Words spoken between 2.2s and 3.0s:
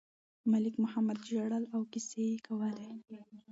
یې کولې.